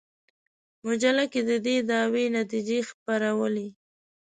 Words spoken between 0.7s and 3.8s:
مجله کې د دې دعوې نتیجې خپرولې.